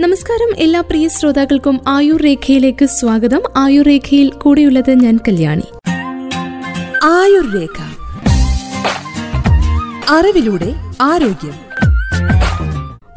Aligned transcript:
നമസ്കാരം. 0.00 0.54
എല്ലാ 0.58 0.80
പ്രിയ 0.80 1.08
ശ്രോതാക്കൾക്കും 1.08 1.80
ആയുർ 1.88 2.22
രേഖയിലേക്ക് 2.22 2.86
സ്വാഗതം. 2.86 3.42
ആയുർ 3.56 3.86
രേഖയിൽ 3.86 4.30
കൂടെയുള്ളത് 4.30 4.90
ഞാൻ 4.90 5.16
കല്യാണി. 5.28 5.62
ആയുർ 7.04 7.54
രേഖ. 7.54 7.82
അറിവിലൂടെ 10.10 10.74
ആരോഗ്യം. 11.00 11.52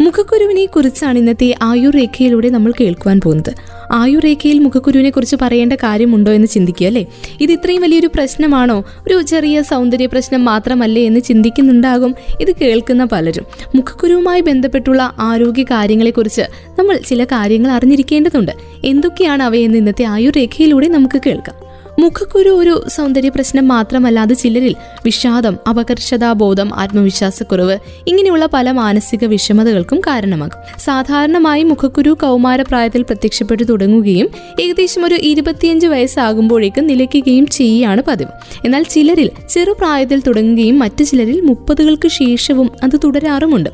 മുഖക്കുരുവിനെ 0.02 0.66
കുറിച്ചാണ് 0.66 1.18
ഇന്നത്തെ 1.18 1.56
ആയുർ 1.62 1.96
രേഖയിലൂടെ 1.96 2.50
നമ്മൾ 2.50 2.74
കേൾക്കുവാൻ 2.82 3.22
പോകുന്നത്. 3.24 3.83
ആയുർ 3.94 4.24
രേഖയിൽ 4.24 4.60
മുഖക്കുരുവിനെ 4.60 5.10
കുറിച്ച് 5.10 5.36
പറയേണ്ട 5.42 5.74
കാര്യമുണ്ടോ 5.74 6.32
എന്ന് 6.32 6.48
ചിന്തിക്കുക 6.48 6.88
അല്ലേ? 6.88 7.06
ഇത് 7.42 7.52
ഇത്രയും 7.52 7.82
വലിയൊരു 7.82 8.08
പ്രശ്നമാണോ? 8.08 8.84
ഒരു 9.08 9.22
ചെറിയ 9.22 9.62
സൗന്ദര്യ 9.62 10.06
പ്രശ്നം 10.06 10.46
മാത്രമല്ലേ 10.46 11.06
എന്ന് 11.06 11.20
ചിന്തിക്കുന്നുണ്ടാകും? 11.20 12.16
ഇത് 12.42 12.56
കേൾക്കുന്ന 12.62 13.06
പലരും. 13.06 13.46
മുഖക്കുരുവുമായി 13.76 14.42
ബന്ധപ്പെട്ടുള്ള 14.42 15.16
ആരോഗ്യ 15.20 15.64
കാര്യങ്ങളെക്കുറിച്ച് 15.64 16.42
നമ്മൾ 16.80 16.98
ചില 16.98 17.24
കാര്യങ്ങൾ 17.24 17.72
അറിഞ്ഞിരിക്കേണ്ടതുണ്ട്. 17.72 18.52
എന്തൊക്കെയാണ് 18.86 19.44
അവയെന്ന് 19.44 19.78
ഇന്നത്തെ 19.78 20.04
ആയുർ 20.04 20.34
രേഖയിലൂടെ 20.34 20.88
നമുക്ക് 20.88 21.22
കേൾക്കാം. 21.26 21.73
മുഖക്കുരു 22.00 22.50
ഒരു 22.50 22.84
സൗന്ദര്യ 22.88 23.30
പ്രശ്നം 23.30 23.68
മാത്രമല്ല 23.68 24.20
അത് 24.20 24.34
ചിലരിൽ 24.38 24.76
വിഷാദം 25.06 25.58
അപകർഷതാബോധം 25.70 26.76
ആത്മവിശ്വാസക്കുറവ് 26.76 27.78
ഇങ്ങനെയുള്ള 28.08 28.46
പല 28.46 28.72
മാനസിക 28.72 29.26
വിഷമതകൾക്കും 29.26 30.00
കാരണമാകും. 30.00 30.80
സാധാരണമായി 30.80 31.64
മുഖക്കുരു 31.64 32.10
കൗമാര 32.10 32.62
പ്രായത്തിൽ 32.62 33.02
പ്രത്യക്ഷപ്പെട്ടു 33.02 33.64
തുടങ്ങുകയും 33.64 34.30
ഏകദേശം 34.62 35.06
ഒരു 35.06 35.16
ഇരുപത്തിയഞ്ച് 35.16 35.88
വയസ്സാകുമ്പോഴേക്കും 35.88 36.88
നിലയ്ക്കുകയും 36.88 37.48
ചെയ്യുകയാണ് 37.48 38.02
പതിവ്. 38.08 38.32
എന്നാൽ 38.66 38.84
ചിലരിൽ 38.84 39.32
ചെറുപ്രായത്തിൽ 39.50 40.22
തുടങ്ങുകയും 40.28 40.80
മറ്റു 40.80 41.04
ചിലരിൽ 41.04 41.42
മുപ്പതുകൾക്ക് 41.42 42.08
ശേഷവും 42.08 42.72
അത് 42.84 43.00
തുടരാറുമുണ്ട്. 43.04 43.70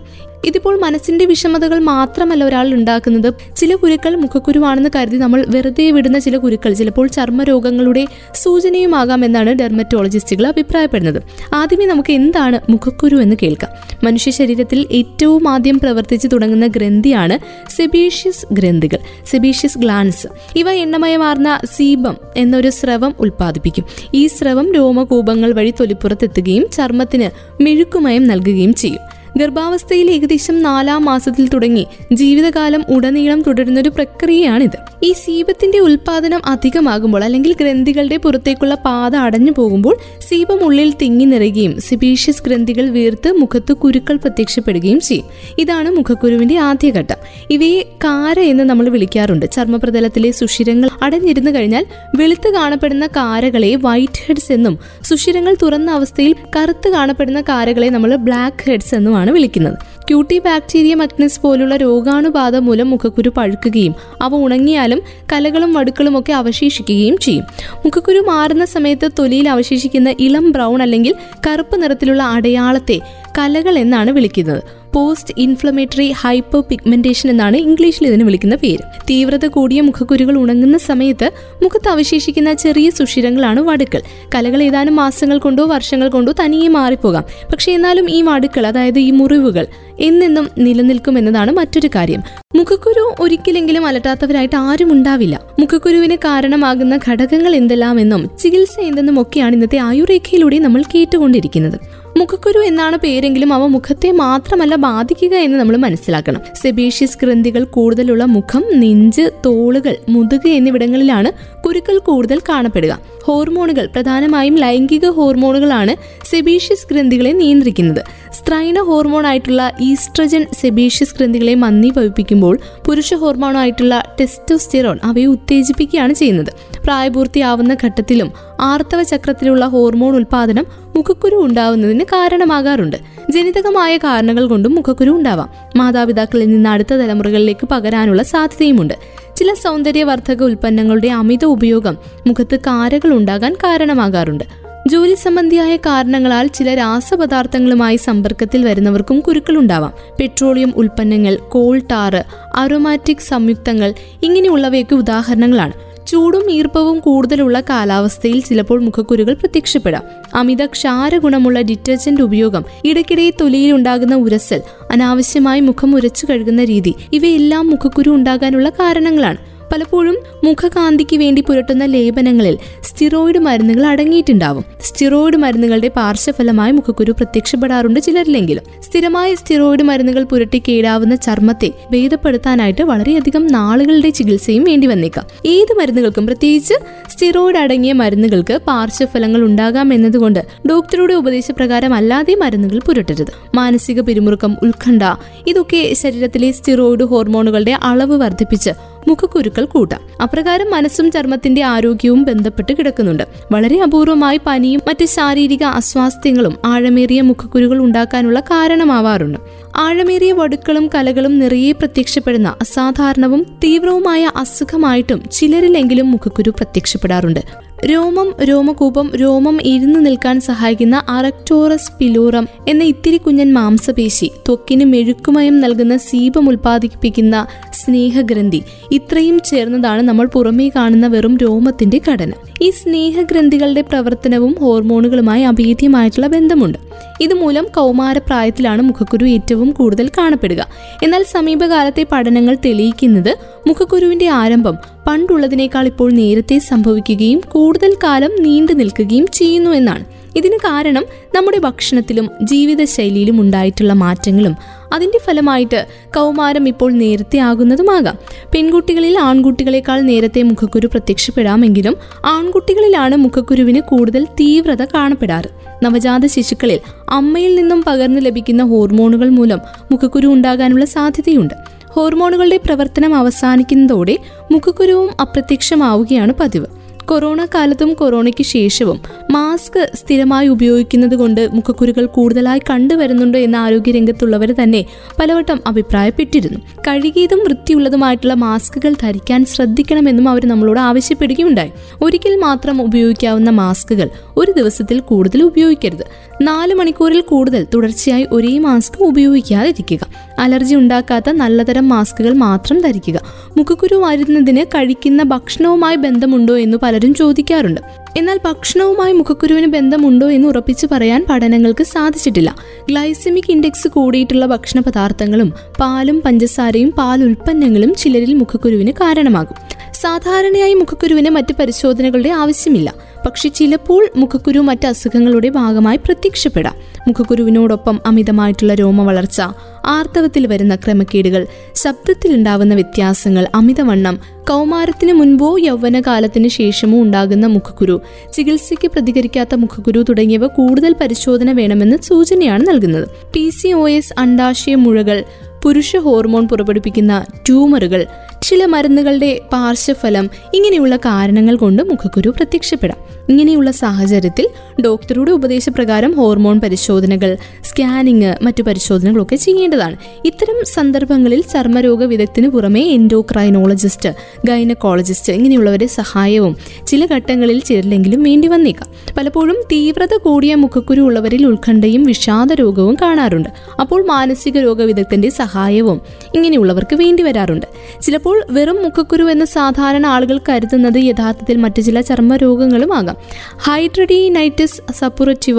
ഇതിപ്പോൾ 0.46 0.82
മനസ്സിന്റെ 0.82 1.26
വിഷമതകൾ 1.26 1.80
മാത്രമല്ല 1.80 2.44
ഒരാൾ 2.44 2.74
ഉണ്ടാക്കുന്നത്. 2.74 3.34
ചില 3.56 3.76
കുരുക്കൾ 3.76 4.16
മുഖക്കുരുവാണെന്ന് 4.16 4.90
കരുതി 4.96 5.18
നമ്മൾ 5.18 5.46
വെറുതെ 5.48 5.92
വിടുന്ന 5.92 6.20
ചില 6.20 6.38
കുരുക്കൾ 6.38 6.74
ചിലപ്പോൾ 6.74 7.08
ചർമ്മരോഗങ്ങളുടെ 7.08 8.06
സൂചനയുമാകാം 8.36 9.26
എന്നാണ് 9.26 9.54
ഡെർമറ്റോളജിസ്റ്റുകൾ 9.54 10.48
അഭിപ്രായപ്പെടുന്നത്. 10.48 11.24
ആദ്യമേ 11.54 11.86
നമുക്ക് 11.86 12.14
എന്താണ് 12.14 12.60
മുഖക്കുരു 12.72 13.16
എന്ന് 13.16 13.36
കേൾക്കാം. 13.44 13.70
മനുഷ്യ 14.04 14.32
ശരീരത്തിൽ 14.32 14.88
ഏറ്റവും 14.92 15.50
ആദ്യം 15.50 15.80
പ്രവർത്തിച്ചു 15.80 16.28
തുടങ്ങുന്ന 16.28 16.68
ഗ്രന്ഥിയാണ് 16.68 17.40
സെബീഷ്യസ് 17.72 18.46
ഗ്രന്ഥികൾ 18.54 18.98
സെബീഷ്യസ് 19.26 19.78
ഗ്ലാൻസ്. 19.78 20.28
ഇവ 20.56 20.72
എണ്ണമയമാർന്ന 20.72 21.60
സീബം 21.76 22.18
എന്നൊരു 22.38 22.70
സ്രവം 22.70 23.16
ഉൽപ്പാദിപ്പിക്കും. 23.20 23.86
ഈ 24.14 24.28
സ്രവം 24.28 24.74
രോമകൂപങ്ങൾ 24.74 25.54
വഴി 25.54 25.74
തൊലിപ്പുറത്തെത്തുകയും 25.80 26.70
ചർമ്മത്തിന് 26.70 27.64
മെഴുക്കുമയം 27.64 28.28
നൽകുകയും 28.28 28.74
ചെയ്യും. 28.74 29.19
ഗർഭാവസ്ഥയിൽ 29.38 30.12
ഏകദേശം 30.12 30.64
നാലാം 30.64 31.06
മാസത്തിൽ 31.06 31.50
തുടങ്ങി 31.50 31.88
ജീവിതകാലം 32.14 32.84
ഉടനീളം 32.90 33.42
തുടരുന്ന 33.42 33.80
ഒരു 33.80 33.90
പ്രക്രിയയാണിത്. 33.90 34.78
ഈ 35.04 35.14
സീപത്തിന്റെ 35.14 35.80
ഉൽപാദനം 35.80 36.42
അധികമാകുമ്പോൾ 36.46 37.24
അല്ലെങ്കിൽ 37.24 37.56
ഗ്രന്ഥികളുടെ 37.62 38.18
പുറത്തേക്കുള്ള 38.18 38.76
പാത 38.76 39.16
അടഞ്ഞു 39.16 39.52
പോകുമ്പോൾ 39.58 39.98
സീപം 40.30 40.64
ഉള്ളിൽ 40.64 40.94
തിങ്ങി 41.02 41.26
നിറയുകയും 41.26 41.82
സിബീഷ്യസ് 41.82 42.44
ഗ്രന്ഥികൾ 42.44 42.90
വീർത്ത് 42.90 43.32
മുഖത്ത് 43.32 43.74
കുരുക്കൾ 43.74 44.16
പ്രത്യക്ഷപ്പെടുകയും 44.16 45.00
ചെയ്യും. 45.00 45.26
ഇതാണ് 45.60 45.90
മുഖക്കുരുവിന്റെ 45.90 46.58
ആദ്യഘട്ടം. 46.58 47.16
ഇവയെ 47.50 47.82
കാര 47.82 48.40
എന്ന് 48.40 48.64
നമ്മൾ 48.64 48.90
വിളിക്കാറുണ്ട്. 48.90 49.46
ചർമ്മപ്രതലത്തിലെ 49.52 50.32
സുഷിരങ്ങൾ 50.32 50.90
അടഞ്ഞിരുന്നു 51.04 51.52
കഴിഞ്ഞാൽ 51.52 51.86
വെളുത്ത് 52.16 52.54
കാണപ്പെടുന്ന 52.54 53.08
കാരകളെ 53.08 53.76
വൈറ്റ് 53.76 54.26
ഹെഡ്സ് 54.26 54.52
എന്നും 54.52 54.80
സുഷിരങ്ങൾ 55.04 55.56
തുറന്ന 55.62 55.92
അവസ്ഥയിൽ 55.92 56.36
കറുത്ത് 56.58 56.90
കാണപ്പെടുന്ന 56.90 57.42
കാരകളെ 57.42 57.90
നമ്മൾ 57.90 58.16
ബ്ലാക്ക് 58.16 58.70
ഹെഡ്സ് 58.70 58.96
എന്നുമാണ് 59.20 59.32
വിളിക്കുന്നത്. 59.32 59.78
ക്യൂട്ടി 60.08 60.40
ബാക്ടീരിയ 60.40 60.94
മഗ്നസ് 60.94 61.42
പോലുള്ള 61.42 61.76
രോഗാണുബാധ 61.76 62.56
മൂലം 62.58 62.90
മുഖക്കുരു 62.90 63.32
പഴുക്കുകയും 63.38 63.94
അവ 64.22 64.36
ഉണങ്ങിയാലും 64.36 65.02
കലകളും 65.34 65.74
വടുക്കളും 65.74 66.20
ഒക്കെ 66.20 66.34
അവശേഷിക്കുകയും 66.34 67.18
ചെയ്യും. 67.18 67.46
മുഖക്കുരു 67.86 68.20
മാറുന്ന 68.20 68.66
സമയത്ത് 68.66 69.10
തൊലിയിൽ 69.20 69.50
അവശേഷിക്കുന്ന 69.50 70.16
ഇളം 70.20 70.52
ബ്രൗൺ 70.52 70.82
അല്ലെങ്കിൽ 70.82 71.16
കറുപ്പ് 71.48 71.84
നിറത്തിലുള്ള 71.84 72.24
അടയാളത്തെ 72.24 73.00
കലകൾ 73.38 73.78
എന്നാണ് 73.78 74.12
വിളിക്കുന്നത്. 74.12 74.79
പോസ്റ്റ് 74.96 75.34
ഇൻഫ്ലമേറ്ററി 75.38 76.12
ഹൈപ്പർ 76.12 76.62
പിഗ്മെന്റേഷൻ 76.62 77.30
എന്നാണ് 77.30 77.58
ഇംഗ്ലീഷിൽ 77.58 78.08
ഇതിന് 78.08 78.24
വിളിക്കുന്ന 78.24 78.56
പേര്. 78.56 78.84
തീവ്രത 79.10 79.46
കൂടിയ 79.46 79.82
മുഖക്കുരുകൾ 79.82 80.38
ഉണങ്ങുന്ന 80.38 80.78
സമയത്ത് 80.78 81.32
മുഖത്ത് 81.64 81.90
അവശേഷിക്കുന്ന 81.90 82.54
ചെറിയ 82.54 82.90
സുഷിരങ്ങളാണ് 82.90 83.60
വടുക്കൾ. 83.60 84.02
കലകൾ 84.36 84.64
ഏതാനും 84.64 84.96
മാസങ്ങൾ 84.96 85.38
കൊണ്ടോ 85.38 85.66
വർഷങ്ങൾ 85.66 86.08
കൊണ്ടോ 86.10 86.34
തനിയെ 86.40 86.68
മാറിപ്പോകാം. 86.68 87.24
പക്ഷേ 87.24 87.72
എന്നാലും 87.72 88.10
ഈ 88.10 88.22
വടുക്കൾ 88.22 88.68
അതായത് 88.68 89.00
ഈ 89.00 89.12
മുറിവുകൾ 89.12 89.68
എന്നെന്നും 90.00 90.50
നിലനിൽക്കും 90.58 91.18
എന്നതാണ് 91.18 91.52
മറ്റൊരു 91.52 91.90
കാര്യം. 91.96 92.22
മുഖക്കുരു 92.56 93.16
ഒരിക്കലെങ്കിലും 93.20 93.86
അലട്ടാത്തവരായിട്ട് 93.86 94.56
ആരും 94.56 94.92
ഉണ്ടാവില്ല. 94.92 95.42
മുഖക്കുരുവിന് 95.60 96.16
കാരണമാകുന്ന 96.16 97.00
ഘടകങ്ങൾ 97.08 97.56
എന്തെല്ലാമെന്നും 97.56 98.30
ചികിത്സ 98.40 98.80
എന്തെന്നും 98.80 99.22
ഒക്കെയാണ് 99.22 99.54
ഇന്നത്തെ 99.54 99.78
ആയുർരേഖയിലൂടെ 99.78 100.60
നമ്മൾ 100.60 100.84
കേട്ടുകൊണ്ടിരിക്കുന്നത്. 100.96 101.99
മുഖക്കുരു 102.18 102.60
എന്നാണ് 102.60 102.98
പേരെങ്കിലും 102.98 103.54
അവ 103.54 103.66
മുഖത്തെ 103.66 104.12
മാത്രമല്ല 104.12 104.76
ബാധിക്കുക 104.76 105.36
എന്ന് 105.36 105.58
നമ്മൾ 105.58 105.78
മനസ്സിലാക്കണം. 105.78 106.42
സെബീഷ്യസ് 106.56 107.18
ഗ്രന്ഥികൾ 107.24 107.64
കൂടുതലുള്ള 107.64 108.24
മുഖം 108.24 108.64
നെഞ്ച് 108.74 109.32
തോളുകൾ 109.46 109.96
മുതുക് 110.10 110.48
എന്നിവിടങ്ങളിലാണ് 110.48 111.32
കുരുക്കൾ 111.62 111.98
കൂടുതൽ 111.98 112.40
കാണപ്പെടുക. 112.40 113.00
ഹോർമോണുകൾ 113.24 113.86
പ്രധാനമായും 113.86 114.56
ലൈംഗിക 114.56 115.10
ഹോർമോണുകളാണ് 115.10 115.96
സെബീഷ്യസ് 116.26 116.94
ഗ്രന്ഥികളെ 116.94 117.32
നിയന്ത്രിക്കുന്നത്. 117.32 118.19
സ്ത്രൈണ 118.34 118.80
ഹോർമോൺ 118.80 119.28
ആയിട്ടുള്ള 119.28 119.74
ഈസ്ട്രജൻ 119.82 120.46
സെബീഷ്യസ് 120.62 121.16
ഗ്രന്ഥികളെ 121.18 121.56
മന്ദീഭവിപ്പിക്കുമ്പോൾ 121.56 122.60
പുരുഷ 122.86 123.14
ഹോർമോണായിട്ടുള്ള 123.14 124.16
ടെസ്റ്റോസ്റ്റിറോൺ 124.20 125.00
അവയെ 125.04 125.26
ഉത്തേജിപ്പിക്കുകയാണ് 125.26 126.14
ചെയ്യുന്നത്. 126.14 126.82
പ്രായപൂർത്തിയാവുന്ന 126.84 127.78
ഘട്ടത്തിലും 127.84 128.32
ആർത്തവ 128.62 129.04
ചക്രത്തിലുള്ള 129.04 129.66
ഹോർമോൺ 129.66 130.16
ഉൽപാദനം 130.16 130.66
മുഖക്കുരു 130.96 131.36
ഉണ്ടാവുന്നതിന് 131.36 132.04
കാരണമാകാറുണ്ട്. 132.04 132.98
ജനിതകമായ 133.30 133.98
കാരണങ്ങൾ 133.98 134.48
കൊണ്ടും 134.48 134.76
മുഖക്കുരു 134.76 135.12
ഉണ്ടാവാം. 135.12 135.50
മാതാപിതാക്കളിൽ 135.76 136.50
നിന്ന് 136.50 136.70
അടുത്ത 136.70 136.94
തലമുറകളിലേക്ക് 136.94 137.68
പകരാനുള്ള 137.68 138.24
സാധ്യതയുമുണ്ട്. 138.24 138.94
ചില 139.36 139.54
സൗന്ദര്യവർദ്ധക 139.54 140.44
ഉൽപ്പന്നങ്ങളുടെ 140.44 141.08
അമിത 141.08 141.46
ഉപയോഗം 141.46 141.98
മുഖത്ത് 142.28 142.60
കാരകൾ 142.60 143.14
ഉണ്ടാകാൻ 143.14 143.54
കാരണമാകാറുണ്ട്. 143.54 144.69
ജോലി 144.92 145.16
സംബന്ധിയായ 145.16 145.76
കാരണങ്ങളാൽ 145.78 146.48
ചില 146.48 146.76
രാസപദാർത്ഥങ്ങളുമായി 146.76 147.96
സമ്പർക്കത്തിൽ 147.96 148.66
വരുന്നവർക്കും 148.66 149.20
കുരുക്കൾ 149.20 149.58
ഉണ്ടാവാം 149.58 149.94
പെട്രോളിയം 150.20 150.72
ഉൽപ്പന്നങ്ങൾ 150.76 151.36
കോൾ 151.50 151.82
ടാറ് 151.92 152.22
അറോമാറ്റിക് 152.56 153.28
സംയുക്തങ്ങൾ 153.28 153.94
ഇങ്ങനെയുള്ളവയൊക്കെ 154.24 154.96
ഉദാഹരണങ്ങളാണ്. 154.96 155.74
ചൂടും 156.08 156.52
ഈർപ്പവും 156.52 157.00
കൂടുതലുള്ള 157.00 157.62
കാലാവസ്ഥയിൽ 157.62 158.40
ചിലപ്പോൾ 158.42 158.80
മുഖക്കുരുകൾ 158.82 159.34
പ്രത്യക്ഷപ്പെടാം. 159.34 160.04
അമിത 160.34 160.66
ക്ഷാരഗുണമുള്ള 160.66 161.62
ഡിറ്റർജന്റ് 161.62 162.22
ഉപയോഗം 162.22 162.66
ഇടയ്ക്കിടെ 162.86 163.34
തൊലിയിൽ 163.42 163.72
ഉണ്ടാകുന്ന 163.72 164.16
ഉരസൽ 164.16 164.62
അനാവശ്യമായി 164.92 165.60
മുഖം 165.60 165.96
ഉരച്ചു 165.96 166.26
കഴുകുന്ന 166.30 166.64
രീതി 166.64 166.96
ഇവയെല്ലാം 167.14 167.70
മുഖക്കുരു 167.70 168.10
ഉണ്ടാകാനുള്ള 168.10 168.70
കാരണങ്ങളാണ്. 168.70 169.59
പലപ്പോഴും 169.72 170.16
മുഖകാന്തിക്ക് 170.44 171.18
വേണ്ടി 171.18 171.42
പുരട്ടുന്ന 171.42 171.86
ലേപനങ്ങളിൽ 171.86 172.58
സ്റ്റിറോയിഡ് 172.84 173.40
മരുന്നുകൾ 173.40 173.86
അടങ്ങിയിട്ടുണ്ടാവും. 173.86 174.66
സ്റ്റിറോയിഡ് 174.82 175.38
മരുന്നുകളുടെ 175.38 175.88
പാർശ്വഫലമായി 175.88 176.72
മുഖക്കുരു 176.72 177.12
പ്രത്യക്ഷപ്പെടാറുണ്ട് 177.12 178.00
ചിലരിലെങ്കിലും. 178.00 178.64
സ്ഥിരമായ 178.82 179.36
സ്റ്റിറോയിഡ് 179.36 179.84
മരുന്നുകൾ 179.84 180.24
പുരട്ടി 180.24 180.62
കേടാവുന്ന 180.68 181.16
ചർമ്മത്തെ 181.16 181.72
ഭേദപ്പെടുത്താനായിട്ട് 181.92 182.82
വളരെയധികം 182.82 183.48
നാളുകളുടെ 183.48 184.10
ചികിത്സയും 184.10 184.64
വേണ്ടി 184.64 184.88
വന്നേക്കാം. 184.88 185.26
ഏത് 185.46 185.74
മരുന്നുകൾക്കും 185.80 186.28
പ്രത്യേകിച്ച് 186.28 186.74
സ്റ്റിറോയിഡ് 187.10 187.58
അടങ്ങിയ 187.58 187.94
മരുന്നുകൾക്ക് 187.94 188.62
പാർശ്വഫലങ്ങൾ 188.68 189.42
ഉണ്ടാകാം 189.42 189.94
എന്നതുകൊണ്ട് 189.94 190.46
ഡോക്ടറുടെ 190.70 191.14
ഉപദേശപ്രകാരം 191.14 191.94
അല്ലാതെ 191.94 192.36
മരുന്നുകൾ 192.36 192.80
പുരട്ടരുത്. 192.80 193.34
മാനസിക 193.56 194.02
പിരിമുറുക്കം 194.02 194.58
ഉത്കണ്ഠ 194.64 195.04
ഇതൊക്കെ 195.48 195.94
ശരീരത്തിലെ 195.94 196.52
സ്റ്റിറോയിഡ് 196.52 197.04
ഹോർമോണുകളുടെ 197.04 197.72
അളവ് 197.72 198.18
വർദ്ധിപ്പിച്ച് 198.18 198.70
മുഖക്കുരുക്കൾ 199.08 199.66
കൂട്ടാം. 199.66 200.02
അപ്രകാരം 200.24 200.72
മനസ്സും 200.72 201.12
ചർമ്മത്തിന്റെ 201.12 201.64
ആരോഗ്യവും 201.64 202.24
ബന്ധപ്പെട്ട് 202.24 202.74
കിടക്കുന്നുണ്ട്. 202.74 203.24
വളരെ 203.52 203.82
അപൂർവമായി 203.82 204.40
പനിയും 204.46 204.82
മറ്റ് 204.88 205.06
ശാരീരിക 205.06 205.64
അസ്വാസ്ഥ്യങ്ങളും 205.64 206.58
ആഴമേറിയ 206.66 207.22
മുഖക്കുരുകൾ 207.22 207.78
ഉണ്ടാക്കാനുള്ള 207.78 208.40
കാരണമാവാറുണ്ട്. 208.40 209.40
ആഴമേറിയ 209.76 210.32
വടുക്കളും 210.32 210.90
കലകളും 210.96 211.40
നിറയെ 211.40 211.72
പ്രത്യക്ഷപ്പെടുന്ന 211.72 212.48
അസാധാരണവും 212.48 213.60
തീവ്രവുമായ 213.64 214.30
അസുഖമായിട്ടും 214.36 215.24
ചിലരിലെങ്കിലും 215.32 216.12
മുഖക്കുരു 216.12 216.50
പ്രത്യക്ഷപ്പെടാറുണ്ട്. 216.50 217.40
രോമം 217.84 218.30
രോമകൂപം 218.42 219.08
രോമം 219.16 219.58
ഇരുന്നു 219.64 220.00
നിൽക്കാൻ 220.00 220.40
സഹായിക്കുന്ന 220.40 221.04
അറക്ടോറസ് 221.10 221.92
പിലോറം 222.00 222.46
എന്ന 222.68 222.84
ഇത്തിരി 222.84 223.18
കുഞ്ഞൻ 223.18 223.54
മാംസപേശി 223.54 224.28
ത്വക്കിന് 224.48 224.86
മെഴുക്കുമയം 224.86 225.60
നൽകുന്ന 225.60 225.98
സീപം 225.98 226.48
ഉൽപ്പാദിപ്പിക്കുന്ന 226.50 227.36
സ്നേഹഗ്രന്ഥി. 227.84 228.64
ഇത്രയും 228.92 229.40
ചേർന്നതാണ് 229.46 230.02
നമ്മൾ 230.02 230.26
പുറമേ 230.26 230.70
കാണുന്ന 230.76 231.08
വെറും 231.08 231.38
രോമത്തിന്റെ 231.38 232.02
ഘടന. 232.10 232.32
ഈ 232.62 232.70
സ്നേഹഗ്രന്ഥികളുടെ 232.70 233.82
പ്രവർത്തനവും 233.82 234.56
ഹോർമോണുകളുമായി 234.60 235.42
അഭേദ്യമായിട്ടുള്ള 235.42 236.28
ബന്ധമുണ്ട്. 236.28 236.78
ഇതുമൂലം 237.22 237.66
കൗമാരപ്രായത്തിലാണ് 237.76 238.82
മുഖക്കുരു 238.82 239.26
ഏറ്റവും 239.26 239.72
കൂടുതൽ 239.72 240.08
കാണപ്പെടുക. 240.18 240.68
എന്നാൽ 241.04 241.24
സമീപകാലത്തെ 241.24 242.06
പഠനങ്ങൾ 242.12 242.58
തെളിയിക്കുന്നത് 242.66 243.36
മുഖക്കുരുവിന്റെ 243.68 244.30
ആരംഭം 244.30 244.78
പണ്ടുള്ളതിനേക്കാൾ 245.08 245.86
ഇപ്പോൾ 245.86 246.12
നേരത്തെ 246.12 246.58
സംഭവിക്കുകയും 246.58 247.42
കൂടുതൽ 247.52 247.94
കാലം 248.04 248.32
നീണ്ടു 248.40 248.74
നിൽക്കുകയും 248.74 249.28
ചെയ്യുന്നു 249.34 249.72
എന്നാണ്. 249.72 250.06
ഇതിന് 250.36 250.58
കാരണം 250.58 251.06
നമ്മുടെ 251.36 251.60
ഭക്ഷണത്തിലും 251.60 252.30
ജീവിതശൈലിയിലും 252.44 253.42
ഉണ്ടായിട്ടുള്ള 253.42 253.94
മാറ്റങ്ങളും 253.94 254.56
അതിന്റെ 254.94 255.20
ഫലമായിട്ട് 255.26 255.88
കൗമാരം 256.16 256.68
ഇപ്പോൾ 256.68 256.92
നേരത്തെ 256.92 257.40
ആകുന്നതുമാകാം 257.40 258.18
പെൺകുട്ടികളിൽ 258.54 259.20
ആൺകുട്ടികളെക്കാൾ 259.20 260.02
നേരത്തെ 260.02 260.44
മുഖക്കുരു 260.44 260.88
പ്രത്യക്ഷപ്പെടാമെങ്കിലും 260.88 261.98
ആൺകുട്ടികളിലാണ് 262.26 263.16
മുഖക്കുരുവിന് 263.16 263.82
കൂടുതൽ 263.82 264.26
തീവ്രത 264.26 264.86
കാണപ്പെടാറ്. 264.86 265.50
നവജാത 265.84 266.26
ശിശുക്കളിൽ 266.26 266.80
അമ്മയിൽ 267.10 267.56
നിന്നും 267.56 267.84
പകർന്നു 267.88 268.22
ലഭിക്കുന്ന 268.22 268.64
ഹോർമോണുകൾ 268.64 269.30
മൂലം 269.30 269.60
മുഖക്കുരു 269.92 270.28
ഉണ്ടാകാനുള്ള 270.28 270.86
സാധ്യതയുണ്ട്. 270.86 271.54
ഹോർമോണുകളുടെ 271.90 272.58
പ്രവർത്തനം 272.58 273.16
അവസാനിക്കുന്നതോടെ 273.16 274.18
മുഖക്കുരുവും 274.52 275.10
അപ്രത്യക്ഷമാവുകയാണ് 275.22 276.34
പതിവ്. 276.40 276.79
കൊറോണ 277.10 277.46
കാലത്തും 277.46 277.94
കൊറോണയ്ക്ക് 277.94 278.44
ശേഷവും 278.44 279.00
മാസ്ക് 279.32 279.90
സ്ഥിരമായി 279.96 280.48
ഉപയോഗിക്കുന്നത് 280.48 281.16
കൊണ്ട് 281.16 281.50
മുഖക്കുരുകൾ 281.54 282.06
കൂടുതലായി 282.06 282.60
കണ്ടുവരുന്നുണ്ട് 282.70 283.38
എന്ന 283.38 283.56
ആരോഗ്യരംഗത്തുള്ളവർ 283.56 284.56
തന്നെ 284.64 284.86
പലവട്ടം 285.20 285.60
അഭിപ്രായപ്പെട്ടിരുന്നു. 285.68 286.60
കഴുകിയതും 286.88 287.40
വൃത്തിയുള്ളതുമായിട്ടുള്ള 287.40 288.34
മാസ്കുകൾ 288.34 288.96
ധരിക്കാൻ 289.02 289.46
ശ്രദ്ധിക്കണമെന്നും 289.46 290.30
അവർ 290.30 290.46
നമ്മളോട് 290.46 290.80
ആവശ്യപ്പെടുകയുണ്ടായി. 290.80 291.72
ഒരിക്കൽ 292.04 292.36
മാത്രം 292.36 292.82
ഉപയോഗിക്കാവുന്ന 292.82 293.50
മാസ്കുകൾ 293.50 294.10
ഒരു 294.38 294.52
ദിവസത്തിൽ 294.52 295.00
കൂടുതൽ 295.00 295.44
ഉപയോഗിക്കരുത്. 295.44 296.06
നാല് 296.42 296.74
മണിക്കൂറിൽ 296.74 297.22
കൂടുതൽ 297.22 297.68
തുടർച്ചയായി 297.74 298.28
ഒരേ 298.32 298.58
മാസ്ക് 298.58 299.04
ഉപയോഗിക്കാതിരിക്കുക. 299.04 300.00
അലർജി 300.40 300.76
ഉണ്ടാക്കാത്ത 300.76 301.30
നല്ലതരം 301.30 301.90
മാസ്കുകൾ 301.90 302.34
മാത്രം 302.34 302.82
ധരിക്കുക. 302.82 303.22
മുഖക്കുരു 303.58 303.96
വരുന്നതിന് 303.96 304.66
കഴിക്കുന്ന 304.66 305.24
ഭക്ഷണവുമായി 305.24 305.96
ബന്ധമുണ്ടോ 305.96 306.58
എന്ന് 306.58 306.78
പലരും 307.00 307.14
ചോദിക്കാറുണ്ട്. 307.14 307.82
എന്നാൽ 308.18 308.40
ഭക്ഷണവുമായി 308.46 309.14
മുഖക്കുരുവിന് 309.14 309.68
ബന്ധമുണ്ടോ 309.68 310.32
എന്ന് 310.32 310.48
ഉറപ്പിച്ചു 310.48 310.88
പറയാൻ 310.92 311.26
പഠനങ്ങൾക്ക് 311.30 311.84
സാധിച്ചിട്ടില്ല. 311.84 312.56
ഗ്ലൈസമിക് 312.90 313.52
ഇൻഡെക്സ് 313.52 313.88
കൂടിയിട്ടുള്ള 313.88 314.46
ഭക്ഷണ 314.46 314.80
പദാർത്ഥങ്ങളും 314.80 315.54
പാലും 315.82 316.22
പഞ്ചസാരയും 316.26 316.92
പാൽ 316.92 317.24
ഉൽപ്പന്നങ്ങളും 317.24 317.96
ചിലരിൽ 317.96 318.34
മുഖക്കുരുവിന് 318.34 318.92
കാരണമാകും. 318.92 319.69
സാധാരണയായി 320.02 320.74
മുഖക്കുരുവിന് 320.74 321.30
മറ്റ് 321.30 321.54
പരിശോധനകളുടെ 321.60 322.30
ആവശ്യമില്ല. 322.30 322.94
പക്ഷെ 323.26 323.50
ചിലപ്പോൾ 323.50 324.08
മുഖക്കുരു 324.16 324.60
മറ്റ് 324.60 324.88
അസുഖങ്ങളുടെ 324.88 325.50
ഭാഗമായി 325.50 325.98
പ്രത്യക്ഷപ്പെടാം. 325.98 326.76
മുഖക്കുരുവിനോടൊപ്പം 327.08 328.00
അമിതമായിട്ടുള്ള 328.06 328.74
രോമ 328.74 329.04
വളർച്ച 329.04 329.42
ആർത്തവത്തിൽ 329.86 330.48
വരുന്ന 330.48 330.76
ക്രമക്കേടുകൾ 330.76 331.48
ശബ്ദത്തിലുണ്ടാവുന്ന 331.76 332.74
വ്യത്യാസങ്ങൾ 332.74 333.48
അമിതവണ്ണം 333.56 334.20
കൗമാരത്തിന് 334.50 335.14
മുൻപോ 335.14 335.58
യൗവനകാലത്തിന് 335.58 336.48
ശേഷമോ 336.48 337.02
ഉണ്ടാകുന്ന 337.02 337.46
മുഖക്കുരു 337.46 338.02
ചികിത്സയ്ക്ക് 338.34 338.92
പ്രതികരിക്കാത്ത 338.92 339.56
മുഖക്കുരു 339.56 340.06
തുടങ്ങിയവ 340.10 340.48
കൂടുതൽ 340.48 340.96
പരിശോധന 341.02 341.52
വേണമെന്ന് 341.52 341.96
സൂചനയാണ് 342.02 342.68
നൽകുന്നത്. 342.68 343.08
പി 343.34 343.50
സി 343.50 343.68
ഒ 343.68 343.90
എസ് 343.90 344.14
അണ്ടാശയ 344.18 344.76
മുഴകൾ 344.76 345.24
പുരുഷ 345.64 345.96
ഹോർമോൺ 345.96 346.48
പുറപ്പെടുപ്പിക്കുന്ന 346.48 347.26
ട്യൂമറുകൾ 347.46 348.06
ചില 348.44 348.66
മരുന്നുകളുടെ 348.66 349.42
പാർശ്വഫലം 349.54 350.30
ഇങ്ങനെയുള്ള 350.54 350.98
കാരണങ്ങൾ 350.98 351.56
കൊണ്ട് 351.56 351.84
മുഖക്കുരു 351.84 352.30
പ്രത്യക്ഷപ്പെടാം. 352.30 352.98
ഇങ്ങനെയുള്ള 353.30 353.72
സാഹചര്യത്തിൽ 353.72 354.50
ഡോക്ടറുടെ 354.82 355.32
ഉപദേശപ്രകാരം 355.32 356.12
ഹോർമോൺ 356.12 356.60
പരിശോധനകൾ 356.60 357.38
സ്കാനിങ് 357.64 358.34
മറ്റു 358.42 358.64
പരിശോധനകളൊക്കെ 358.64 359.36
ചെയ്യേണ്ടതാണ്. 359.36 359.98
ഇത്തരം 360.26 360.56
സന്ദർഭങ്ങളിൽ 360.66 361.42
ചർമ്മരോഗ 361.42 362.04
വിദഗ്ധന് 362.04 362.48
പുറമെ 362.48 362.82
എൻഡോക്രൈനോളജിസ്റ്റ് 362.82 364.10
ഗൈനക്കോളജിസ്റ്റ് 364.46 365.34
ഇങ്ങനെയുള്ളവരെ 365.34 365.88
സഹായവും 365.88 366.56
ചില 366.88 367.06
ഘട്ടങ്ങളിൽ 367.06 367.60
ചിലരിലെങ്കിലും 367.60 368.24
വേണ്ടി 368.24 368.48
വന്നേക്കാം. 368.48 369.14
പലപ്പോഴും 369.18 369.56
തീവ്രത 369.72 370.18
കൂടിയ 370.18 370.56
മുഖക്കുരു 370.56 371.02
ഉള്ളവരിൽ 371.02 371.46
ഉത്കണ്ഠയും 371.46 372.04
വിഷാദ 372.04 372.54
രോഗവും 372.54 372.98
കാണാറുണ്ട്. 373.02 373.50
അപ്പോൾ 373.82 374.08
മാനസിക 374.08 374.58
രോഗ 374.58 374.82
വിദഗ്ധന്റെ 374.82 375.30
സഹായവും 375.30 376.02
ഇങ്ങനെയുള്ളവർക്ക് 376.36 376.96
വേണ്ടി 376.96 377.24
വരാറുണ്ട്. 377.24 377.66
ചിലപ്പോൾ 378.02 378.29
വെറും 378.50 378.84
മുഖക്കുരു 378.84 379.24
എന്ന് 379.24 379.46
സാധാരണ 379.46 380.06
ആളുകൾ 380.06 380.40
കരുതുന്നത് 380.50 380.98
യഥാർത്ഥത്തിൽ 380.98 381.58
മറ്റു 381.58 381.82
ചില 381.82 382.02
ചർമ്മരോഗങ്ങളും 382.02 382.96
ആകാം. 382.96 383.16
ഹൈഡ്രഡീനൈറ്റിസ് 383.58 384.82
സപ്പുററ്റിവ 385.00 385.58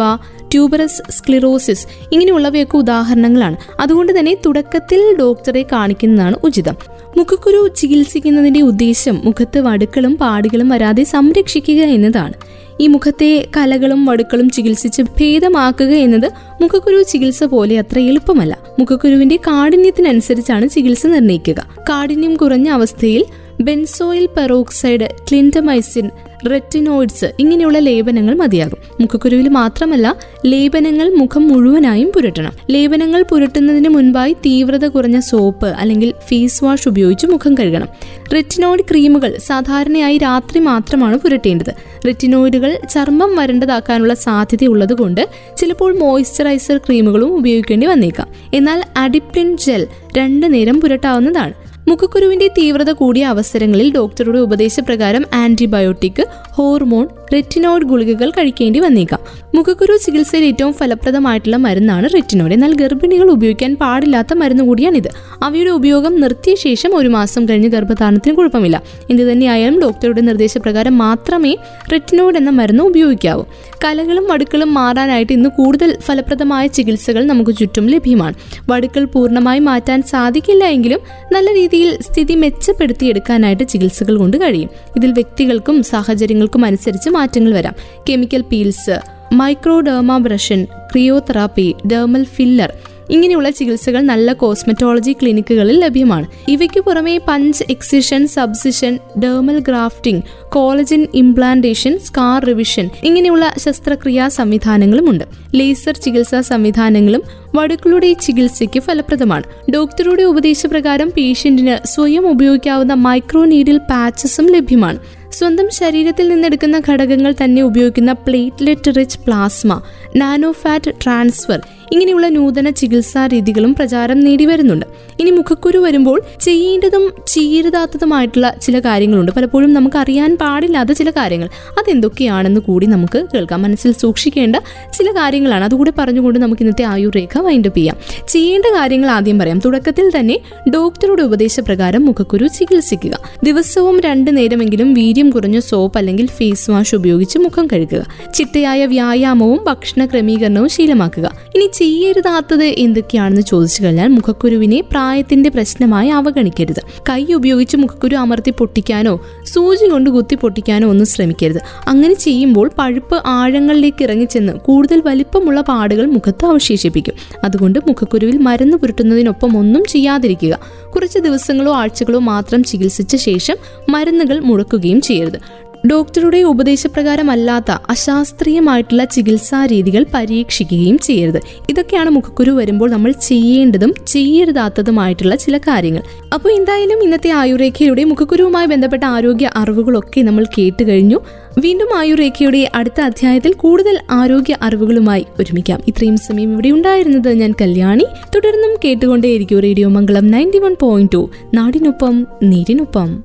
ട്യൂബറസ് 0.53 1.03
സ്ക്ലിറോസിസ് 1.11 1.87
ഇങ്ങനെയുള്ളവയൊക്കെ 2.13 2.77
ഉദാഹരണങ്ങളാണ്. 2.77 3.57
അതുകൊണ്ട് 3.81 4.19
തന്നെ 4.19 4.37
തുടക്കത്തിൽ 4.47 5.17
ഡോക്ടറെ 5.21 5.63
കാണിക്കുന്നതാണ് 5.73 6.37
ഉചിതം. 6.45 6.75
മുഖക്കുരു 7.17 7.71
ചികിത്സിക്കുന്നതിന്റെ 7.77 8.61
ഉദ്ദേശം 8.61 9.21
മുഖത്ത് 9.25 9.61
വടുക്കളും 9.61 10.17
പാടുകളും 10.17 10.69
വരാതെ 10.69 11.05
സംരക്ഷിക്കുക 11.05 11.83
എന്നതാണ്. 11.83 12.33
ഈ 12.81 12.87
മുഖത്തെ 12.87 13.47
കലകളും 13.57 14.05
വടുക്കളും 14.05 14.51
ചികിത്സിച്ച് 14.51 15.03
ഭേദമാക്കുക 15.03 15.93
എന്നത് 15.95 16.33
മുഖക്കുരു 16.63 17.03
ചികിത്സ 17.03 17.45
പോലെ 17.45 17.79
അത്ര 17.79 17.99
എളുപ്പമല്ല. 17.99 18.59
മുഖക്കുരുവിന്റെ 18.79 19.37
കാഠിന്യത്തിനനുസരിച്ചാണ് 19.37 20.69
ചികിത്സ 20.69 21.07
നിർണയിക്കുക 21.07 21.69
കാഠിന്യം 21.91 22.37
കുറഞ്ഞ 22.37 22.69
അവസ്ഥയിൽ 22.69 23.25
ബെൻസോയിൽ 23.61 24.27
പെറോക്സൈഡ് 24.27 25.09
ക്ലിൻഡമൈസിൻ 25.31 26.11
റെറ്റിനോയിഡ്സ് 26.51 27.25
ഇങ്ങനെയുള്ള 27.39 27.79
ലേപനങ്ങൾ 27.79 28.35
മതിയാകും. 28.35 28.79
മുഖക്കുരുവിൽ 29.01 29.49
മാത്രമല്ല 29.49 30.17
ലേപനങ്ങൾ 30.47 31.15
മുഖം 31.15 31.49
മുഴുവനായും 31.49 32.13
പുരട്ടണം. 32.17 32.53
ലേപനങ്ങൾ 32.71 33.23
പുരട്ടുന്നതിന് 33.23 33.89
മുൻപായി 33.89 34.33
തീവ്രത 34.33 34.87
കുറഞ്ഞ 34.87 35.21
സോപ്പ് 35.21 35.67
അല്ലെങ്കിൽ 35.67 36.15
ഫേസ് 36.29 36.65
വാഷ് 36.65 36.89
ഉപയോഗിച്ച് 36.89 37.27
മുഖം 37.27 37.55
കഴുകണം. 37.55 37.89
റെറ്റിനോയിഡ് 38.35 38.85
ക്രീമുകൾ 38.91 39.37
സാധാരണയായി 39.39 40.19
രാത്രി 40.19 40.61
മാത്രമാണ് 40.61 41.19
പുരട്ടേണ്ടത്. 41.19 41.75
റെറ്റിനോയിഡുകൾ 42.07 42.79
ചർമ്മം 42.91 43.37
വരണ്ടതാക്കാനുള്ള 43.37 44.15
സാധ്യത 44.15 44.69
ഉള്ളതുകൊണ്ട് 44.69 45.29
ചിലപ്പോൾ 45.57 45.99
മോയ്സ്ചറൈസർ 45.99 46.79
ക്രീമുകളും 46.79 47.37
ഉപയോഗിക്കേണ്ടി 47.37 47.87
വന്നേക്കാം. 47.87 48.29
എന്നാൽ 48.55 48.83
അഡിപ്റ്റിൻ 48.97 49.57
ജെൽ 49.57 49.87
രണ്ടു 50.19 50.47
നേരം 50.47 50.81
പുരട്ടാവുന്നതാണ്. 50.81 51.70
മുഖക്കുരുവിന്റെ 51.91 52.49
തീവ്രത 52.49 52.91
കൂടിയ 52.91 53.25
അവസരങ്ങളിൽ 53.25 53.93
ഡോക്ടറുടെ 53.95 54.39
ഉപദേശപ്രകാരം 54.39 55.25
ആന്റിബയോട്ടിക് 55.35 56.27
ഹോർമോൺ 56.53 57.09
റെറ്റിനോയിഡ് 57.33 57.85
ഗുളികകൾ 57.85 58.31
കഴിക്കേണ്ടി 58.31 58.81
വന്നേക്കാം. 58.81 59.21
മുഖക്കുരു 59.55 59.97
ചികിത്സയിൽ 59.97 60.45
ഏറ്റവും 60.45 60.73
ഫലപ്രദമായിട്ടുള്ള 60.73 61.57
മരുന്നാണ് 61.57 62.09
റെറ്റിനോയിഡ്. 62.15 62.55
എന്നാൽ 62.55 62.75
ഗർഭിണികൾ 62.75 63.31
ഉപയോഗിക്കാൻ 63.31 63.77
പാടില്ലാത്ത 63.77 64.35
മരുന്ന് 64.35 64.65
കൂടിയാണിത്. 64.65 65.09
അവയുടെ 65.43 65.71
ഉപയോഗം 65.71 66.21
നിർത്തിയ 66.21 66.55
ശേഷം 66.55 66.97
ഒരു 66.97 67.09
മാസം 67.09 67.49
കഴിഞ്ഞ് 67.49 67.69
ഗർഭധാരണത്തിന് 67.69 68.35
കുഴപ്പമില്ല. 68.37 68.83
എന്ത് 69.11 69.33
തന്നെയായാലും 69.33 69.81
ഡോക്ടറുടെ 69.81 70.21
നിർദ്ദേശപ്രകാരം 70.21 70.99
മാത്രമേ 70.99 71.57
റെറ്റിനോയിഡ് 71.93 72.37
എന്ന 72.37 72.51
മരുന്ന് 72.51 72.85
ഉപയോഗിക്കാവൂ. 72.85 73.45
കലകളും 73.85 74.27
വടുക്കളും 74.31 74.75
മാറാനായിട്ട് 74.75 75.33
ഇന്ന് 75.33 75.51
കൂടുതൽ 75.51 75.97
ഫലപ്രദമായ 76.07 76.67
ചികിത്സകൾ 76.67 77.27
നമുക്ക് 77.27 77.51
ചുറ്റും 77.51 77.87
ലഭ്യമാണ്. 77.87 78.35
വടുക്കൾ 78.71 79.05
പൂർണമായി 79.05 79.59
മാറ്റാൻ 79.59 80.03
സാധിക്കില്ല 80.03 80.65
എങ്കിലും 80.65 80.99
നല്ല 81.33 81.51
രീതിയിൽ 81.55 81.80
സ്ഥിതി 82.01 82.35
മെച്ചപ്പെടുത്തിയെടുക്കാനായിട്ട് 82.35 83.69
ചികിത്സകൾ 83.69 84.17
കൊണ്ട് 84.17 84.37
കഴിയും. 84.37 84.71
ഇതിൽ 84.97 85.13
വ്യക്തികൾക്കും 85.13 85.83
സാഹചര്യങ്ങൾക്കും 85.83 86.65
അനുസരിച്ച് 86.65 87.11
മാറ്റങ്ങൾ 87.11 87.55
വരാം. 87.55 87.75
Chemical 88.11 88.41
peels 88.41 89.01
microdermabrasion 89.33 90.65
cryotherapy 90.65 91.75
dermal 91.93 92.25
filler 92.25 92.73
ഇങ്ങനെയുള്ള 93.11 93.51
ചികിത്സകൾ 93.51 94.01
നല്ല 94.01 94.33
കോസ്മെറ്റോളജി 94.33 95.13
ക്ലിനിക്കുകളിൽ 95.13 95.81
ലഭ്യമാണ്. 95.81 96.27
ഇവയ്ക്ക് 96.49 96.81
പുറമെ 96.81 97.21
punch 97.29 97.65
excision 97.71 98.29
subcision 98.29 98.99
dermal 99.19 99.59
grafting 99.59 100.23
collagen 100.49 101.07
implantation 101.15 101.99
scar 101.99 102.45
revision 102.45 102.91
ഇങ്ങനെയുള്ള 103.03 103.55
ശസ്ത്രക്രിയാ 103.59 104.29
സംവിധാനങ്ങളുമുണ്ട് 104.29 105.25
ലേസർ 105.55 105.95
ചികിത്സാ 105.95 106.41
സംവിധാനങ്ങളും 106.41 107.23
വടുക്കളുടെ 107.55 108.13
ചികിത്സയ്ക്ക് 108.13 108.81
ഫലപ്രദമാണ്. 108.81 109.43
ഡോക്ടറുടെ 109.75 110.23
ഉപദേശപ്രകാരം 110.23 111.13
പേഷ്യന്റിന് 111.17 111.87
സ്വയം 111.87 112.29
ഉപയോഗിക്കാവുന്ന 112.29 112.95
മൈക്രോ 112.95 113.45
നീഡിൽ 113.45 113.79
പാച്ചസും 113.79 114.47
ലഭ്യമാണ്. 114.47 114.99
സ്വന്തം 115.33 115.69
ശരീരത്തിൽ 115.73 116.29
നിന്നെടുക്കുന്ന 116.29 116.83
ഘടകങ്ങൾ 116.89 117.35
തന്നെ 117.45 117.63
ഉപയോഗിക്കുന്ന 117.63 118.13
platelet 118.13 118.93
rich 118.97 119.19
plasma 119.19 119.83
nano 120.17 120.53
fat 120.53 120.91
transfer 121.05 121.61
ഇങ്ങനെയുള്ള 121.93 122.29
നൂതന 122.29 122.71
ചികിത്സാ 122.71 123.27
രീതികളും 123.27 123.75
പ്രചാരം 123.75 124.21
നേടി 124.21 124.45
വരുന്നുണ്ട് 124.45 124.87
ഇനി 125.21 125.31
മുഖക്കുരു 125.31 125.79
വരുമ്പോൾ 125.79 126.23
ചെയ്യേണ്ടതും 126.41 127.13
ചെയ്യരുതാത്തതുമായിട്ടുള്ള 127.27 128.55
ചില 128.63 128.79
കാര്യങ്ങളുണ്ട്. 128.79 129.33
പലപ്പോഴും 129.33 129.73
നമുക്ക് 129.73 129.97
അറിയാൻ 129.97 130.37
പാടില്ലാത്ത 130.41 130.93
ചില 130.93 131.11
കാര്യങ്ങൾ. 131.11 131.49
അതെന്തൊക്കെയാണെന്ന് 131.73 132.61
കൂടി 132.61 132.87
നമുക്ക് 132.87 133.27
കേൾക്കാം. 133.35 133.63
മനസ്സിൽ 133.63 133.93
സൂക്ഷിക്കേണ്ട 133.93 134.57
ചില 134.93 135.11
കാര്യങ്ങളാണ്. 135.11 135.65
അതുകൂടി 135.65 135.93
പറഞ്ഞുകൊണ്ട് 135.99 136.39
നമുക്ക് 136.39 136.63
ഇന്നത്തെ 136.63 136.85
ആയുർരേഖ 136.85 137.39
വൈൻഡപ്പ് 137.39 137.79
ചെയ്യാം. 137.79 137.97
ചെയ്യേണ്ട 138.29 138.67
കാര്യങ്ങൾ 138.67 139.11
ആദ്യം 139.11 139.39
പറയാം. 139.39 139.61
തുടക്കത്തിൽ 139.65 140.11
തന്നെ 140.19 140.41
ഡോക്ടറുടെ 140.75 141.23
ഉപദേശപ്രകാരം 141.23 142.05
മുഖക്കുരു 142.05 142.49
ചികിത്സിക്കുക. 142.49 143.19
ദിവസവും 143.45 144.01
രണ്ടു 144.01 144.31
നേരമെങ്കിലും 144.31 144.95
വീര്യം 144.95 145.31
കുറഞ്ഞ 145.31 145.59
സോപ്പ് 145.59 145.99
അല്ലെങ്കിൽ 145.99 146.27
ഫേസ് 146.27 146.71
വാഷ് 146.71 146.95
ഉപയോഗിച്ച് 146.95 147.39
മുഖം 147.39 147.67
കഴുകുക. 147.67 148.07
ചിട്ടയായ 148.35 148.87
വ്യായാമവും 148.87 149.65
ഭക്ഷണ 149.65 150.07
ക്രമീകരണവും 150.07 150.69
ശീലമാക്കുക. 150.69 151.40
ഇനി 151.55 151.71
ചെയ്യരുതാത്തത് 151.75 152.65
എന്തൊക്കെയാണെന്ന് 152.65 153.43
ചോദിച്ചു 153.43 153.85
കഴിഞ്ഞാൽ 153.85 154.09
മുഖക്കുരുവിനെ 154.09 154.81
പ്രായത്തിന്റെ 154.81 155.51
പ്രശ്നമായി 155.51 156.09
അവഗണിക്കരുത്. 156.09 156.83
കൈ 157.11 157.27
ഉപയോഗിച്ച് 157.33 157.77
മുഖക്കുരു 157.77 158.17
അമർത്തി 158.17 158.51
പൊട്ടിക്കാനോ 158.51 159.21
സൂചി 159.45 159.87
കൊണ്ട് 159.87 160.11
കുത്തി 160.11 160.35
പൊട്ടിക്കാനോ 160.35 160.89
ഒന്നും 160.89 161.07
ശ്രമിക്കരുത്. 161.07 161.61
അങ്ങനെ 161.89 162.15
ചെയ്യുമ്പോൾ 162.15 162.71
പഴുപ്പ് 162.79 163.23
ആഴങ്ങളിലേക്ക് 163.27 164.03
ഇറങ്ങിച്ചെന്ന് 164.03 164.53
കൂടുതൽ 164.53 165.01
വലിപ്പമുള്ള 165.01 165.61
പാടുകൾ 165.61 166.07
മുഖത്ത് 166.07 166.47
അവശേഷിപ്പിക്കും. 166.47 167.15
അതുകൊണ്ട് 167.45 167.79
മുഖക്കുരുവിൽ 167.89 168.39
മരുന്ന് 168.39 168.77
പുരട്ടുന്നതിനൊപ്പം 168.77 169.57
ഒന്നും 169.57 169.85
ചെയ്യാതിരിക്കുക. 169.89 170.59
കുറച്ച് 170.95 171.19
ദിവസങ്ങളോ 171.19 171.75
ആഴ്ചകളോ 171.75 172.19
മാത്രം 172.19 172.65
ചികിത്സിച്ച 172.65 173.17
ശേഷം 173.17 173.57
മരുന്നുകൾ 173.89 174.39
മുടക്കുകയും 174.39 175.01
ചെയ്യരുത്. 175.01 175.70
ഡോക്ടറുടെ 175.87 176.43
ഉപദേശപ്രകാരമല്ലാത്ത 176.43 177.71
അശാസ്ത്രീയമായിട്ടുള്ള 177.71 179.05
ചികിത്സാ 179.05 179.67
രീതികൾ 179.67 180.07
പരീക്ഷിക്കുകയും 180.15 180.99
ചെയ്യരുത്. 180.99 181.41
ഇതൊക്കെയാണ് 181.71 182.11
മുഖക്കുരു 182.11 182.51
വരുമ്പോൾ 182.51 182.91
നമ്മൾ 182.91 183.13
ചെയ്യേണ്ടതും 183.13 183.95
ചെയ്യരുതാത്തതുമായിട്ടുള്ള 184.07 185.37
ചില 185.37 185.59
കാര്യങ്ങൾ. 185.59 186.03
അപ്പോൾ 186.35 186.53
എന്തായാലും 186.53 187.03
ഇന്നത്തെ 187.03 187.31
ആയുർരേഖയുടെ 187.31 188.05
മുഖക്കുരുവുമായി 188.05 188.67
ബന്ധപ്പെട്ട 188.67 189.05
ആരോഗ്യ 189.05 189.51
അറിവുകളൊക്കെ 189.57 190.21
നമ്മൾ 190.21 190.45
കേട്ട് 190.45 190.89
കഴിഞ്ഞു. 190.89 191.21
വീണ്ടും 191.59 191.89
ആയുർരേഖയുടെ 191.97 192.71
അടുത്ത 192.75 193.01
അധ്യായത്തിൽ 193.01 193.53
കൂടുതൽ 193.53 193.99
ആരോഗ്യ 194.11 194.57
അറിവുകളുമായി 194.63 195.27
ഒരുമിക്കാം. 195.41 195.81
ഇത്രയും 195.89 196.17
സമയം 196.17 196.53
ഇവിടെ 196.53 196.69
ഉണ്ടായിരുന്നത് 196.69 197.33
ഞാൻ 197.33 197.55
കല്യാണി. 197.61 198.05
തുടർന്നും 198.35 198.79
കേട്ടുകൊണ്ടേയിരിക്കും 198.85 199.61
radio 199.61 199.89
Mangalam 199.89 200.27
ninety 200.27 200.59
one 200.59 200.77
point 200.81 201.13
two. 201.13 201.31
നാടിനൊപ്പം 201.55 202.27
നീരിനൊപ്പം. 202.43 203.25